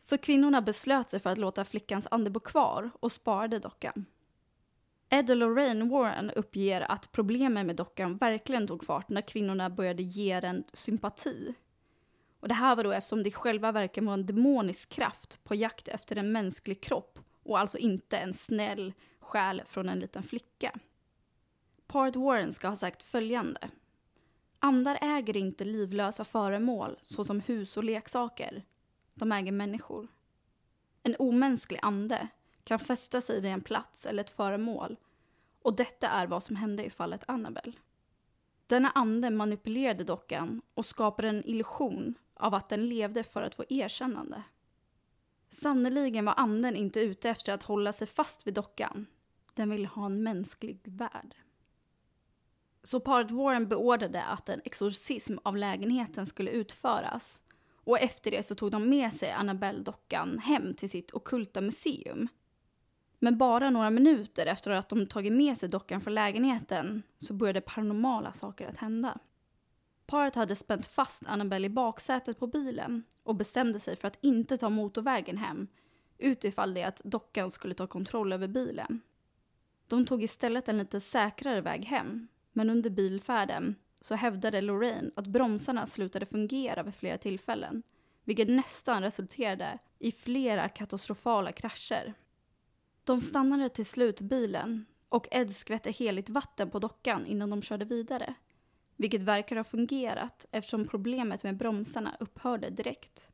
Så 0.00 0.18
kvinnorna 0.18 0.62
beslöt 0.62 1.10
sig 1.10 1.20
för 1.20 1.30
att 1.30 1.38
låta 1.38 1.64
flickans 1.64 2.08
ande 2.10 2.30
bo 2.30 2.40
kvar 2.40 2.90
och 3.00 3.12
sparade 3.12 3.58
dockan. 3.58 4.06
Ed 5.14 5.30
och 5.30 5.36
Lorraine 5.36 5.88
Warren 5.88 6.30
uppger 6.30 6.80
att 6.80 7.12
problemen 7.12 7.66
med 7.66 7.76
dockan 7.76 8.16
verkligen 8.16 8.66
tog 8.66 8.84
fart 8.84 9.08
när 9.08 9.20
kvinnorna 9.20 9.70
började 9.70 10.02
ge 10.02 10.40
den 10.40 10.64
sympati. 10.72 11.54
Och 12.40 12.48
det 12.48 12.54
här 12.54 12.76
var 12.76 12.84
då 12.84 12.92
eftersom 12.92 13.22
det 13.22 13.30
själva 13.30 13.72
verkar 13.72 14.02
var 14.02 14.12
en 14.12 14.26
demonisk 14.26 14.88
kraft 14.88 15.44
på 15.44 15.54
jakt 15.54 15.88
efter 15.88 16.16
en 16.16 16.32
mänsklig 16.32 16.82
kropp 16.82 17.18
och 17.42 17.58
alltså 17.58 17.78
inte 17.78 18.18
en 18.18 18.34
snäll 18.34 18.92
själ 19.20 19.62
från 19.66 19.88
en 19.88 20.00
liten 20.00 20.22
flicka. 20.22 20.78
Part 21.86 22.16
Warren 22.16 22.52
ska 22.52 22.68
ha 22.68 22.76
sagt 22.76 23.02
följande. 23.02 23.70
Andar 24.58 24.98
äger 25.02 25.36
inte 25.36 25.64
livlösa 25.64 26.24
föremål 26.24 26.98
såsom 27.02 27.40
hus 27.40 27.76
och 27.76 27.84
leksaker. 27.84 28.64
De 29.14 29.32
äger 29.32 29.52
människor. 29.52 30.08
En 31.02 31.16
omänsklig 31.18 31.78
ande 31.82 32.28
kan 32.64 32.78
fästa 32.78 33.20
sig 33.20 33.40
vid 33.40 33.50
en 33.50 33.60
plats 33.60 34.06
eller 34.06 34.24
ett 34.24 34.30
föremål 34.30 34.96
och 35.62 35.76
detta 35.76 36.08
är 36.08 36.26
vad 36.26 36.42
som 36.42 36.56
hände 36.56 36.84
i 36.84 36.90
fallet 36.90 37.24
Annabelle. 37.28 37.72
Denna 38.66 38.90
ande 38.90 39.30
manipulerade 39.30 40.04
dockan 40.04 40.62
och 40.74 40.86
skapade 40.86 41.28
en 41.28 41.44
illusion 41.44 42.14
av 42.34 42.54
att 42.54 42.68
den 42.68 42.88
levde 42.88 43.22
för 43.22 43.42
att 43.42 43.54
få 43.54 43.64
erkännande. 43.68 44.42
Sannoliken 45.48 46.24
var 46.24 46.34
anden 46.36 46.76
inte 46.76 47.00
ute 47.00 47.30
efter 47.30 47.52
att 47.52 47.62
hålla 47.62 47.92
sig 47.92 48.06
fast 48.06 48.46
vid 48.46 48.54
dockan. 48.54 49.06
Den 49.54 49.70
ville 49.70 49.88
ha 49.88 50.06
en 50.06 50.22
mänsklig 50.22 50.80
värld. 50.84 51.34
Så 52.82 53.00
paret 53.00 53.30
Warren 53.30 53.68
beordrade 53.68 54.24
att 54.24 54.48
en 54.48 54.60
exorcism 54.64 55.36
av 55.42 55.56
lägenheten 55.56 56.26
skulle 56.26 56.50
utföras 56.50 57.42
och 57.84 57.98
efter 57.98 58.30
det 58.30 58.42
så 58.42 58.54
tog 58.54 58.70
de 58.70 58.88
med 58.88 59.12
sig 59.12 59.30
Annabelle-dockan 59.30 60.38
hem 60.38 60.74
till 60.74 60.90
sitt 60.90 61.14
okulta 61.14 61.60
museum. 61.60 62.28
Men 63.24 63.38
bara 63.38 63.70
några 63.70 63.90
minuter 63.90 64.46
efter 64.46 64.70
att 64.70 64.88
de 64.88 65.06
tagit 65.06 65.32
med 65.32 65.58
sig 65.58 65.68
dockan 65.68 66.00
från 66.00 66.14
lägenheten 66.14 67.02
så 67.18 67.34
började 67.34 67.60
paranormala 67.60 68.32
saker 68.32 68.68
att 68.68 68.76
hända. 68.76 69.18
Paret 70.06 70.34
hade 70.34 70.56
spänt 70.56 70.86
fast 70.86 71.26
Annabelle 71.26 71.66
i 71.66 71.70
baksätet 71.70 72.38
på 72.38 72.46
bilen 72.46 73.04
och 73.22 73.36
bestämde 73.36 73.80
sig 73.80 73.96
för 73.96 74.08
att 74.08 74.18
inte 74.20 74.56
ta 74.56 74.68
motorvägen 74.68 75.36
hem 75.36 75.66
utifall 76.18 76.74
det 76.74 76.84
att 76.84 77.00
dockan 77.04 77.50
skulle 77.50 77.74
ta 77.74 77.86
kontroll 77.86 78.32
över 78.32 78.48
bilen. 78.48 79.00
De 79.86 80.06
tog 80.06 80.22
istället 80.22 80.68
en 80.68 80.78
lite 80.78 81.00
säkrare 81.00 81.60
väg 81.60 81.84
hem 81.84 82.28
men 82.52 82.70
under 82.70 82.90
bilfärden 82.90 83.74
så 84.00 84.14
hävdade 84.14 84.60
Lorraine 84.60 85.12
att 85.16 85.26
bromsarna 85.26 85.86
slutade 85.86 86.26
fungera 86.26 86.82
vid 86.82 86.94
flera 86.94 87.18
tillfällen, 87.18 87.82
vilket 88.24 88.48
nästan 88.48 89.02
resulterade 89.02 89.78
i 89.98 90.12
flera 90.12 90.68
katastrofala 90.68 91.52
krascher. 91.52 92.14
De 93.04 93.20
stannade 93.20 93.68
till 93.68 93.86
slut 93.86 94.20
bilen 94.20 94.86
och 95.08 95.28
Ed 95.30 95.52
skvätte 95.52 95.90
heligt 95.90 96.30
vatten 96.30 96.70
på 96.70 96.78
dockan 96.78 97.26
innan 97.26 97.50
de 97.50 97.62
körde 97.62 97.84
vidare, 97.84 98.34
vilket 98.96 99.22
verkar 99.22 99.56
ha 99.56 99.64
fungerat 99.64 100.46
eftersom 100.50 100.88
problemet 100.88 101.42
med 101.42 101.56
bromsarna 101.56 102.16
upphörde 102.20 102.70
direkt. 102.70 103.32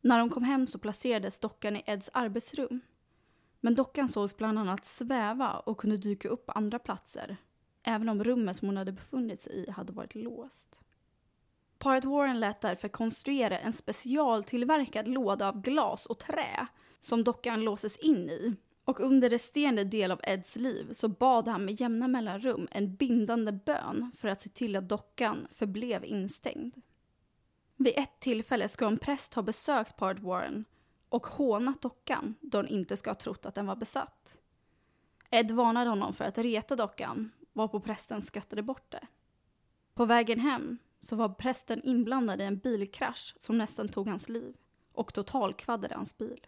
När 0.00 0.18
de 0.18 0.30
kom 0.30 0.42
hem 0.42 0.66
så 0.66 0.78
placerades 0.78 1.38
dockan 1.38 1.76
i 1.76 1.82
Eds 1.86 2.10
arbetsrum. 2.12 2.80
Men 3.60 3.74
dockan 3.74 4.08
sågs 4.08 4.36
bland 4.36 4.58
annat 4.58 4.84
sväva 4.84 5.58
och 5.58 5.78
kunde 5.78 5.96
dyka 5.96 6.28
upp 6.28 6.46
på 6.46 6.52
andra 6.52 6.78
platser 6.78 7.36
även 7.86 8.08
om 8.08 8.24
rummet 8.24 8.56
som 8.56 8.68
hon 8.68 8.76
hade 8.76 8.92
befunnit 8.92 9.42
sig 9.42 9.52
i 9.52 9.70
hade 9.70 9.92
varit 9.92 10.14
låst. 10.14 10.80
Paret 11.78 12.04
Warren 12.04 12.40
lät 12.40 12.60
därför 12.60 12.88
konstruera 12.88 13.58
en 13.58 13.72
specialtillverkad 13.72 15.08
låda 15.08 15.48
av 15.48 15.60
glas 15.60 16.06
och 16.06 16.18
trä 16.18 16.66
som 17.06 17.24
dockan 17.24 17.64
låses 17.64 17.96
in 17.96 18.30
i. 18.30 18.54
Och 18.84 19.00
under 19.00 19.30
resterande 19.30 19.84
del 19.84 20.10
av 20.10 20.20
Eds 20.22 20.56
liv 20.56 20.92
så 20.92 21.08
bad 21.08 21.48
han 21.48 21.64
med 21.64 21.80
jämna 21.80 22.08
mellanrum 22.08 22.68
en 22.70 22.96
bindande 22.96 23.52
bön 23.52 24.12
för 24.16 24.28
att 24.28 24.42
se 24.42 24.48
till 24.48 24.76
att 24.76 24.88
dockan 24.88 25.46
förblev 25.50 26.04
instängd. 26.04 26.74
Vid 27.76 27.92
ett 27.96 28.20
tillfälle 28.20 28.68
ska 28.68 28.86
en 28.86 28.98
präst 28.98 29.34
ha 29.34 29.42
besökt 29.42 29.96
paret 29.96 30.20
Warren 30.20 30.64
och 31.08 31.26
hånat 31.26 31.82
dockan 31.82 32.34
då 32.40 32.58
hon 32.58 32.68
inte 32.68 32.96
ska 32.96 33.10
ha 33.10 33.14
trott 33.14 33.46
att 33.46 33.54
den 33.54 33.66
var 33.66 33.76
besatt. 33.76 34.40
Ed 35.30 35.50
varnade 35.50 35.90
honom 35.90 36.12
för 36.12 36.24
att 36.24 36.38
reta 36.38 36.76
dockan 36.76 37.30
varpå 37.52 37.80
prästen 37.80 38.22
skrattade 38.22 38.62
bort 38.62 38.90
det. 38.92 39.06
På 39.94 40.04
vägen 40.04 40.40
hem 40.40 40.78
så 41.00 41.16
var 41.16 41.28
prästen 41.28 41.82
inblandad 41.84 42.40
i 42.40 42.44
en 42.44 42.58
bilkrasch 42.58 43.34
som 43.38 43.58
nästan 43.58 43.88
tog 43.88 44.08
hans 44.08 44.28
liv 44.28 44.56
och 44.92 45.14
totalkvaddade 45.14 45.94
hans 45.94 46.18
bil. 46.18 46.46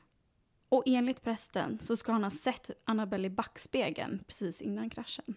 Och 0.69 0.83
enligt 0.87 1.23
prästen 1.23 1.79
så 1.79 1.97
ska 1.97 2.13
han 2.13 2.25
ha 2.25 2.31
sett 2.31 2.71
Annabelle 2.85 3.27
i 3.27 3.31
backspegeln 3.31 4.25
precis 4.27 4.63
innan 4.63 4.91
kraschen. 4.91 5.35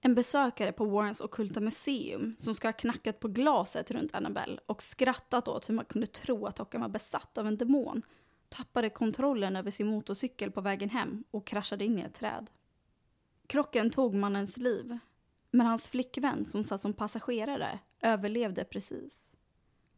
En 0.00 0.14
besökare 0.14 0.72
på 0.72 0.84
Warrens 0.84 1.20
okulta 1.20 1.60
museum 1.60 2.36
som 2.38 2.54
ska 2.54 2.68
ha 2.68 2.72
knackat 2.72 3.20
på 3.20 3.28
glaset 3.28 3.90
runt 3.90 4.14
Annabelle 4.14 4.60
och 4.66 4.82
skrattat 4.82 5.48
åt 5.48 5.68
hur 5.68 5.74
man 5.74 5.84
kunde 5.84 6.06
tro 6.06 6.46
att 6.46 6.56
dockan 6.56 6.80
var 6.80 6.88
besatt 6.88 7.38
av 7.38 7.46
en 7.46 7.56
demon 7.56 8.02
tappade 8.48 8.90
kontrollen 8.90 9.56
över 9.56 9.70
sin 9.70 9.86
motorcykel 9.86 10.50
på 10.50 10.60
vägen 10.60 10.90
hem 10.90 11.24
och 11.30 11.46
kraschade 11.46 11.84
in 11.84 11.98
i 11.98 12.02
ett 12.02 12.14
träd. 12.14 12.50
Krocken 13.46 13.90
tog 13.90 14.14
mannens 14.14 14.56
liv, 14.56 14.98
men 15.50 15.66
hans 15.66 15.88
flickvän 15.88 16.46
som 16.46 16.64
satt 16.64 16.80
som 16.80 16.92
passagerare 16.92 17.78
överlevde 18.00 18.64
precis. 18.64 19.36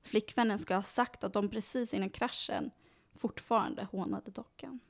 Flickvännen 0.02 0.58
ska 0.58 0.74
ha 0.74 0.82
sagt 0.82 1.24
att 1.24 1.32
de 1.32 1.48
precis 1.48 1.94
innan 1.94 2.10
kraschen 2.10 2.70
fortfarande 3.14 3.84
hånade 3.92 4.30
dockan. 4.30 4.80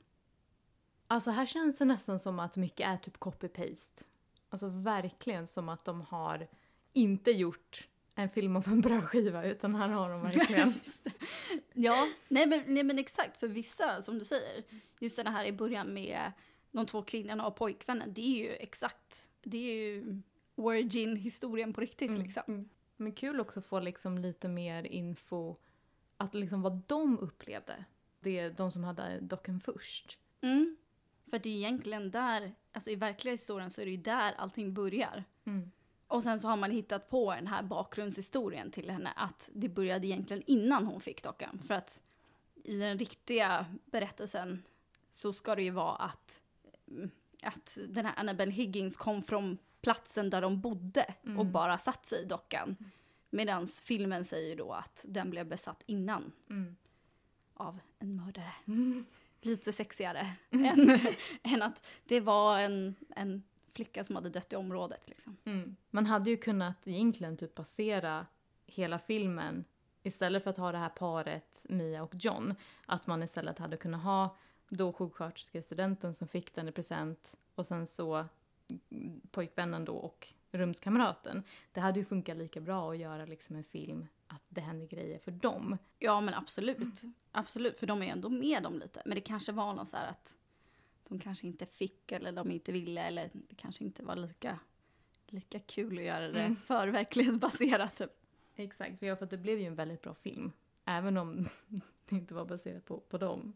Alltså 1.07 1.31
här 1.31 1.45
känns 1.45 1.77
det 1.77 1.85
nästan 1.85 2.19
som 2.19 2.39
att 2.39 2.57
mycket 2.57 2.87
är 2.87 2.97
typ 2.97 3.17
copy-paste. 3.17 4.03
Alltså 4.49 4.67
verkligen 4.67 5.47
som 5.47 5.69
att 5.69 5.85
de 5.85 6.01
har 6.01 6.47
inte 6.93 7.31
gjort 7.31 7.87
en 8.15 8.29
film 8.29 8.55
av 8.55 8.67
en 8.67 8.81
bra 8.81 9.01
skiva 9.01 9.43
utan 9.43 9.75
här 9.75 9.89
har 9.89 10.09
de 10.09 10.21
verkligen... 10.21 10.73
ja, 11.73 12.07
nej 12.27 12.47
men, 12.47 12.63
nej 12.67 12.83
men 12.83 12.99
exakt 12.99 13.37
för 13.37 13.47
vissa 13.47 14.01
som 14.01 14.19
du 14.19 14.25
säger, 14.25 14.63
just 14.99 15.23
det 15.23 15.29
här 15.29 15.45
i 15.45 15.51
början 15.51 15.93
med 15.93 16.31
de 16.71 16.85
två 16.85 17.01
kvinnorna 17.01 17.47
och 17.47 17.55
pojkvännen, 17.55 18.13
det 18.13 18.21
är 18.21 18.43
ju 18.43 18.51
exakt, 18.51 19.31
det 19.43 19.57
är 19.57 19.75
ju 19.75 20.21
origin-historien 20.55 21.73
på 21.73 21.81
riktigt 21.81 22.09
mm. 22.09 22.21
liksom. 22.21 22.43
Mm. 22.47 22.69
Men 22.97 23.11
kul 23.11 23.39
också 23.39 23.59
att 23.59 23.65
få 23.65 23.79
liksom 23.79 24.17
lite 24.17 24.47
mer 24.47 24.83
info, 24.83 25.55
att 26.17 26.35
liksom 26.35 26.61
vad 26.61 26.81
de 26.87 27.19
upplevde. 27.19 27.85
Det 28.25 28.39
är 28.39 28.49
de 28.49 28.71
som 28.71 28.83
hade 28.83 29.19
dockan 29.19 29.59
först. 29.59 30.19
Mm. 30.41 30.77
För 31.29 31.39
det 31.39 31.49
är 31.49 31.55
egentligen 31.55 32.11
där, 32.11 32.51
alltså 32.71 32.89
i 32.89 32.95
verkliga 32.95 33.33
historien 33.33 33.69
så 33.69 33.81
är 33.81 33.85
det 33.85 33.91
ju 33.91 33.97
där 33.97 34.33
allting 34.33 34.73
börjar. 34.73 35.23
Mm. 35.45 35.71
Och 36.07 36.23
sen 36.23 36.39
så 36.39 36.47
har 36.47 36.57
man 36.57 36.71
hittat 36.71 37.09
på 37.09 37.33
den 37.35 37.47
här 37.47 37.63
bakgrundshistorien 37.63 38.71
till 38.71 38.89
henne 38.89 39.13
att 39.15 39.49
det 39.53 39.69
började 39.69 40.07
egentligen 40.07 40.43
innan 40.47 40.85
hon 40.85 41.01
fick 41.01 41.23
dockan. 41.23 41.59
För 41.67 41.73
att 41.73 42.01
i 42.63 42.77
den 42.77 42.97
riktiga 42.99 43.65
berättelsen 43.85 44.63
så 45.11 45.33
ska 45.33 45.55
det 45.55 45.63
ju 45.63 45.71
vara 45.71 45.95
att, 45.95 46.41
mm, 46.87 47.09
att 47.43 47.77
den 47.89 48.05
här 48.05 48.13
Annabelle 48.17 48.51
Higgins 48.51 48.97
kom 48.97 49.23
från 49.23 49.57
platsen 49.81 50.29
där 50.29 50.41
de 50.41 50.61
bodde 50.61 51.13
och 51.21 51.29
Mm. 51.29 51.51
bara 51.51 51.77
satt 51.77 52.05
sig 52.05 52.21
i 52.21 52.25
dockan. 52.25 52.75
Medan 53.29 53.67
filmen 53.67 54.25
säger 54.25 54.55
då 54.55 54.71
att 54.73 55.05
den 55.07 55.29
blev 55.29 55.47
besatt 55.47 55.83
innan 55.85 56.31
Mm. 56.49 56.75
Av 57.55 57.79
en 57.99 58.15
mördare. 58.15 58.53
Mm. 58.67 59.05
Lite 59.41 59.73
sexigare 59.73 60.35
än, 60.49 60.99
än 61.43 61.61
att 61.61 61.85
det 62.05 62.19
var 62.19 62.59
en, 62.59 62.95
en 63.15 63.43
flicka 63.69 64.03
som 64.03 64.15
hade 64.15 64.29
dött 64.29 64.53
i 64.53 64.55
området. 64.55 65.09
Liksom. 65.09 65.37
Mm. 65.45 65.75
Man 65.91 66.05
hade 66.05 66.29
ju 66.29 66.37
kunnat 66.37 66.87
egentligen 66.87 67.37
typ 67.37 67.55
basera 67.55 68.25
hela 68.65 68.99
filmen 68.99 69.65
istället 70.03 70.43
för 70.43 70.49
att 70.49 70.57
ha 70.57 70.71
det 70.71 70.77
här 70.77 70.89
paret 70.89 71.65
Mia 71.69 72.03
och 72.03 72.13
John. 72.15 72.55
Att 72.85 73.07
man 73.07 73.23
istället 73.23 73.59
hade 73.59 73.77
kunnat 73.77 74.03
ha 74.03 74.37
då 74.69 74.93
sjuksköterskestudenten 74.93 76.13
som 76.13 76.27
fick 76.27 76.55
den 76.55 76.67
i 76.67 76.71
present 76.71 77.37
och 77.55 77.65
sen 77.65 77.87
så 77.87 78.15
mm, 78.15 78.27
pojkvännen 79.31 79.85
då 79.85 79.95
och 79.95 80.27
rumskamraten. 80.51 81.43
Det 81.71 81.79
hade 81.79 81.99
ju 81.99 82.05
funkat 82.05 82.37
lika 82.37 82.61
bra 82.61 82.91
att 82.91 82.97
göra 82.97 83.25
liksom 83.25 83.55
en 83.55 83.63
film 83.63 84.07
att 84.27 84.41
det 84.49 84.61
händer 84.61 84.87
grejer 84.87 85.19
för 85.19 85.31
dem. 85.31 85.77
Ja 85.99 86.21
men 86.21 86.33
absolut. 86.33 87.03
Absolut, 87.31 87.77
för 87.77 87.87
de 87.87 88.01
är 88.01 88.05
ju 88.05 88.11
ändå 88.11 88.29
med 88.29 88.65
om 88.65 88.79
lite. 88.79 89.01
Men 89.05 89.15
det 89.15 89.21
kanske 89.21 89.51
var 89.51 89.73
något 89.73 89.87
så 89.87 89.97
här 89.97 90.09
att 90.09 90.35
de 91.07 91.19
kanske 91.19 91.47
inte 91.47 91.65
fick 91.65 92.11
eller 92.11 92.31
de 92.31 92.51
inte 92.51 92.71
ville 92.71 93.01
eller 93.01 93.29
det 93.33 93.55
kanske 93.55 93.83
inte 93.83 94.03
var 94.03 94.15
lika, 94.15 94.59
lika 95.27 95.59
kul 95.59 95.97
att 95.97 96.03
göra 96.03 96.27
det 96.27 96.41
Mm. 96.41 96.55
för 96.65 96.87
verklighetsbaserat. 96.87 97.95
Typ. 97.95 98.11
Exakt, 98.55 98.99
för, 98.99 99.05
jag, 99.05 99.17
för 99.17 99.25
att 99.25 99.31
det 99.31 99.37
blev 99.37 99.59
ju 99.59 99.65
en 99.65 99.75
väldigt 99.75 100.01
bra 100.01 100.13
film. 100.13 100.51
Även 100.85 101.17
om 101.17 101.47
det 102.09 102.15
inte 102.15 102.33
var 102.33 102.45
baserat 102.45 102.85
på, 102.85 102.99
på 102.99 103.17
dem. 103.17 103.53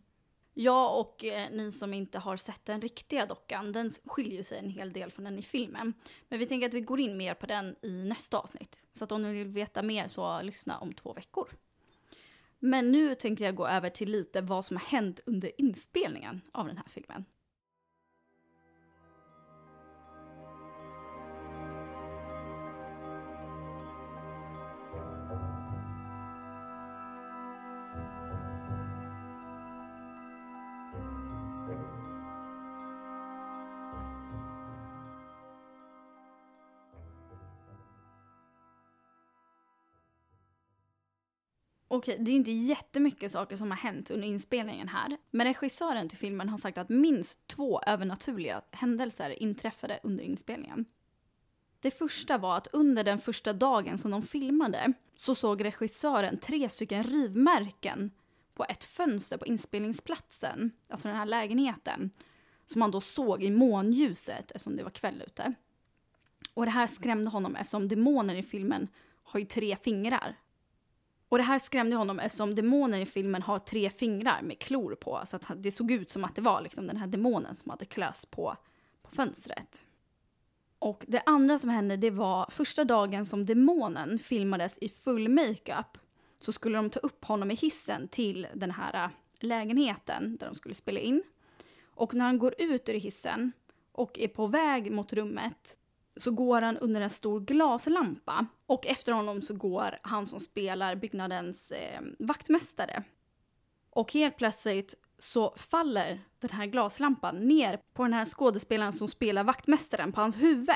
Ja, 0.62 1.00
och 1.00 1.26
eh, 1.26 1.52
ni 1.52 1.72
som 1.72 1.94
inte 1.94 2.20
har 2.20 2.38
sett 2.38 2.66
den 2.66 2.82
riktiga 2.82 3.26
dockan, 3.26 3.72
den 3.72 3.92
skiljer 4.06 4.44
sig 4.44 4.60
en 4.60 4.70
hel 4.70 4.94
del 4.94 5.12
från 5.12 5.26
den 5.26 5.40
i 5.40 5.42
filmen. 5.42 5.94
Men 6.30 6.40
vi 6.40 6.46
tänker 6.46 6.68
att 6.68 6.74
vi 6.74 6.82
går 6.82 7.00
in 7.00 7.18
mer 7.18 7.34
på 7.34 7.46
den 7.46 7.76
i 7.82 7.92
nästa 7.92 8.38
avsnitt. 8.38 8.84
Så 8.92 9.04
att 9.04 9.12
om 9.12 9.22
ni 9.22 9.34
vill 9.34 9.48
veta 9.48 9.82
mer 9.82 10.08
så 10.08 10.42
lyssna 10.42 10.80
om 10.80 10.94
två 10.94 11.14
veckor. 11.14 11.50
Men 12.60 12.92
nu 12.92 13.16
tänker 13.16 13.46
jag 13.46 13.56
gå 13.56 13.68
över 13.68 13.90
till 13.90 14.12
lite 14.12 14.42
vad 14.42 14.66
som 14.66 14.78
har 14.78 14.86
hänt 14.86 15.20
under 15.26 15.62
inspelningen 15.62 16.42
av 16.52 16.68
den 16.68 16.78
här 16.78 16.88
filmen. 16.90 17.26
Okej, 41.92 42.18
det 42.20 42.32
är 42.32 42.36
inte 42.36 42.52
jättemycket 42.52 43.32
saker 43.32 43.58
som 43.58 43.72
har 43.72 43.78
hänt 43.78 44.12
under 44.12 44.28
inspelningen 44.28 44.88
här. 44.88 45.18
Men 45.32 45.48
regissören 45.48 46.10
till 46.10 46.18
filmen 46.18 46.50
har 46.50 46.58
sagt 46.58 46.78
att 46.78 46.90
minst 46.90 47.48
två 47.48 47.82
övernaturliga 47.82 48.62
händelser 48.72 49.44
inträffade 49.44 50.00
under 50.04 50.24
inspelningen. 50.24 50.86
Det 51.82 51.92
första 51.92 52.38
var 52.38 52.58
att 52.58 52.68
under 52.68 53.04
den 53.04 53.20
första 53.20 53.54
dagen 53.54 53.98
som 53.98 54.12
de 54.12 54.22
filmade 54.22 54.94
så 55.16 55.36
såg 55.36 55.66
regissören 55.66 56.38
tre 56.38 56.70
stycken 56.70 57.04
rivmärken 57.04 58.12
på 58.54 58.66
ett 58.70 58.84
fönster 58.84 59.38
på 59.38 59.46
inspelningsplatsen, 59.46 60.72
alltså 60.88 61.08
den 61.08 61.18
här 61.18 61.26
lägenheten, 61.26 62.12
som 62.66 62.82
han 62.82 62.92
då 62.92 63.02
såg 63.02 63.44
i 63.44 63.52
månljuset 63.52 64.52
eftersom 64.52 64.76
det 64.76 64.84
var 64.84 64.90
kväll 64.90 65.24
ute. 65.28 65.54
Och 66.54 66.66
det 66.66 66.72
här 66.72 66.88
skrämde 66.88 67.30
honom 67.30 67.56
eftersom 67.56 67.88
demonen 67.88 68.38
i 68.38 68.44
filmen 68.44 68.88
har 69.24 69.40
ju 69.40 69.46
tre 69.46 69.76
fingrar. 69.76 70.36
Och 71.30 71.38
det 71.38 71.44
här 71.44 71.60
skrämde 71.60 71.96
honom 71.96 72.20
eftersom 72.20 72.56
demonen 72.56 73.02
i 73.02 73.06
filmen 73.06 73.42
har 73.42 73.60
tre 73.60 73.90
fingrar 73.90 74.42
med 74.42 74.60
klor 74.60 74.96
på. 74.96 75.22
Så 75.26 75.36
att 75.36 75.52
det 75.56 75.72
såg 75.72 75.92
ut 75.92 76.10
som 76.10 76.24
att 76.24 76.36
det 76.36 76.42
var 76.42 76.62
liksom 76.62 76.88
den 76.88 76.98
här 76.98 77.08
demonen 77.08 77.56
som 77.56 77.70
hade 77.70 77.86
klöst 77.86 78.32
på, 78.32 78.56
på 79.02 79.12
fönstret. 79.12 79.86
Och 80.80 81.06
det 81.08 81.22
andra 81.26 81.60
som 81.60 81.70
hände 81.70 81.98
det 81.98 82.10
var 82.10 82.50
första 82.52 82.84
dagen 82.84 83.26
som 83.26 83.46
demonen 83.46 84.20
filmades 84.20 84.78
i 84.78 84.90
full 84.90 85.30
makeup 85.30 85.98
så 86.40 86.52
skulle 86.52 86.78
de 86.78 86.90
ta 86.90 87.00
upp 87.00 87.26
honom 87.26 87.52
i 87.52 87.56
hissen 87.56 88.08
till 88.08 88.48
den 88.54 88.72
här 88.72 89.06
äh, 89.06 89.10
lägenheten 89.40 90.38
där 90.40 90.48
de 90.48 90.56
skulle 90.56 90.76
spela 90.76 91.00
in. 91.00 91.24
Och 91.84 92.14
när 92.14 92.26
han 92.26 92.40
går 92.40 92.56
ut 92.58 92.90
ur 92.90 92.94
hissen 92.94 93.52
och 93.92 94.20
är 94.20 94.28
på 94.28 94.48
väg 94.48 94.92
mot 94.92 95.14
rummet 95.14 95.76
så 96.18 96.32
går 96.32 96.62
han 96.62 96.78
under 96.78 97.02
en 97.02 97.10
stor 97.10 97.40
glaslampa 97.40 98.46
och 98.66 98.88
efter 98.88 99.12
honom 99.12 99.42
så 99.42 99.54
går 99.54 100.00
han 100.04 100.26
som 100.28 100.40
spelar 100.40 100.96
byggnadens 100.96 101.72
eh, 101.72 102.02
vaktmästare. 102.20 103.04
Och 103.90 104.14
helt 104.14 104.38
plötsligt 104.38 104.96
så 105.20 105.54
faller 105.58 106.22
den 106.40 106.50
här 106.50 106.66
glaslampan 106.66 107.48
ner 107.48 107.80
på 107.94 108.04
den 108.04 108.14
här 108.14 108.26
skådespelaren 108.26 108.94
som 108.94 109.08
spelar 109.08 109.44
vaktmästaren 109.44 110.12
på 110.12 110.22
hans 110.22 110.36
huvud. 110.36 110.76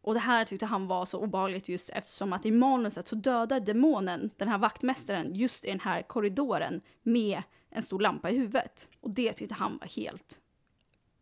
Och 0.00 0.14
det 0.14 0.20
här 0.20 0.44
tyckte 0.44 0.66
han 0.66 0.86
var 0.86 1.06
så 1.06 1.18
obehagligt 1.18 1.68
just 1.68 1.90
eftersom 1.90 2.32
att 2.32 2.46
i 2.46 2.50
manuset 2.50 3.08
så 3.08 3.14
dödar 3.14 3.60
demonen 3.60 4.30
den 4.36 4.48
här 4.48 4.58
vaktmästaren 4.58 5.34
just 5.34 5.64
i 5.64 5.68
den 5.68 5.80
här 5.80 6.02
korridoren 6.02 6.80
med 7.02 7.42
en 7.70 7.82
stor 7.82 8.00
lampa 8.00 8.30
i 8.30 8.38
huvudet. 8.38 8.90
Och 9.00 9.10
det 9.10 9.32
tyckte 9.32 9.54
han 9.54 9.78
var 9.78 9.86
helt 9.86 10.38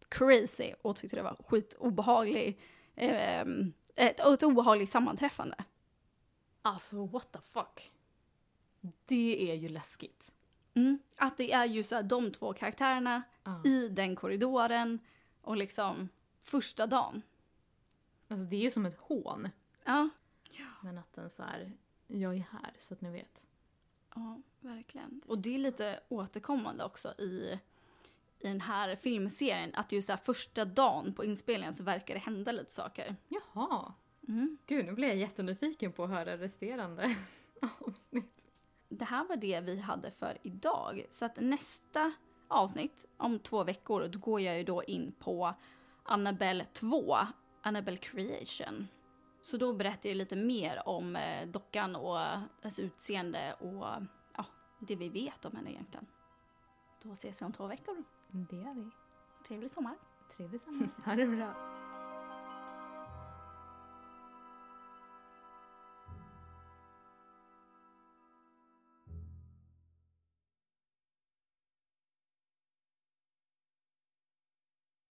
crazy 0.08 0.72
och 0.82 0.96
tyckte 0.96 1.16
det 1.16 1.22
var 1.22 1.36
skitobehagligt 1.48 2.60
ett, 2.96 4.20
ett 4.20 4.42
obehagligt 4.42 4.90
sammanträffande. 4.90 5.56
Alltså 6.62 7.06
what 7.06 7.32
the 7.32 7.40
fuck. 7.40 7.92
Det 9.06 9.50
är 9.50 9.54
ju 9.54 9.68
läskigt. 9.68 10.32
Mm. 10.74 10.98
Att 11.16 11.36
det 11.36 11.52
är 11.52 11.64
ju 11.66 11.82
så 11.82 11.94
här, 11.96 12.02
de 12.02 12.32
två 12.32 12.52
karaktärerna 12.52 13.22
Ja. 13.44 13.62
i 13.64 13.88
den 13.88 14.16
korridoren 14.16 14.98
och 15.42 15.56
liksom 15.56 16.08
första 16.42 16.86
dagen. 16.86 17.22
Alltså 18.28 18.44
det 18.46 18.56
är 18.56 18.60
ju 18.60 18.70
som 18.70 18.86
ett 18.86 18.98
hån. 19.00 19.48
Ja, 19.84 20.08
Men 20.82 20.98
att 20.98 21.12
den 21.12 21.30
så 21.30 21.42
här, 21.42 21.72
jag 22.06 22.34
är 22.34 22.46
här 22.52 22.72
så 22.78 22.94
att 22.94 23.00
ni 23.00 23.10
vet. 23.10 23.42
ja 24.14 24.40
verkligen. 24.60 25.22
Och 25.26 25.38
det 25.38 25.54
är 25.54 25.58
lite 25.58 26.00
återkommande 26.08 26.84
också 26.84 27.08
i, 27.08 27.58
i 28.40 28.48
den 28.48 28.60
här 28.60 28.96
filmserien. 28.96 29.70
Att 29.74 29.92
just 29.92 30.08
så 30.08 30.16
första 30.16 30.64
dagen 30.64 31.14
på 31.14 31.24
inspelningen 31.24 31.74
så 31.74 31.84
verkar 31.84 32.14
det 32.14 32.20
hända 32.20 32.52
lite 32.52 32.72
saker. 32.72 33.16
Jaha. 33.28 33.94
Mm. 34.28 34.58
Gud, 34.66 34.86
nu 34.86 34.92
blir 34.92 35.08
jag 35.08 35.16
jättenyfiken 35.16 35.92
på 35.92 36.04
att 36.04 36.10
höra 36.10 36.36
resterande 36.36 37.16
avsnitt. 37.80 38.32
Det 38.88 39.04
här 39.04 39.28
var 39.28 39.36
det 39.36 39.60
vi 39.60 39.80
hade 39.80 40.10
för 40.10 40.38
idag. 40.42 41.06
Så 41.10 41.24
att 41.24 41.36
nästa 41.36 42.12
avsnitt 42.48 43.06
om 43.16 43.38
två 43.38 43.64
veckor, 43.64 44.08
då 44.08 44.18
går 44.18 44.40
jag 44.40 44.58
ju 44.58 44.64
då 44.64 44.84
in 44.84 45.12
på 45.18 45.54
Annabelle 46.02 46.66
2, 46.72 47.16
Annabelle 47.62 47.98
Creation. 47.98 48.88
Så 49.40 49.56
då 49.56 49.72
berättar 49.72 50.08
jag 50.08 50.16
lite 50.16 50.36
mer 50.36 50.88
om 50.88 51.16
eh, 51.16 51.48
dockan 51.48 51.96
och 51.96 52.18
dess 52.62 52.78
utseende 52.78 53.54
och 53.60 53.86
ja, 54.36 54.44
det 54.80 54.96
vi 54.96 55.08
vet 55.08 55.44
om 55.44 55.56
henne 55.56 55.70
egentligen. 55.70 56.06
Då 57.02 57.12
ses 57.12 57.42
vi 57.42 57.46
om 57.46 57.52
två 57.52 57.66
veckor. 57.66 58.04
Det 58.28 58.62
är 58.62 58.74
vi. 58.74 58.90
Trevlig 59.48 59.70
sommar! 59.70 59.94
Trevlig 60.36 60.60
sommar. 60.60 60.88
Ha 61.04 61.14
det 61.14 61.26
bra. 61.26 61.54